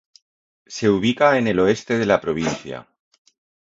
[0.65, 2.87] Se ubica en el oeste de la provincia.